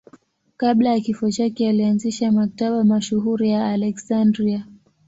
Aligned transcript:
Kabla 0.57 0.89
ya 0.93 0.99
kifo 0.99 1.31
chake 1.31 1.69
alianzisha 1.69 2.31
Maktaba 2.31 2.83
mashuhuri 2.83 3.49
ya 3.49 3.67
Aleksandria. 3.69 4.67